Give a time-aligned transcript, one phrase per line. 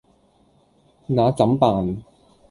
[1.05, 1.95] 那怎辦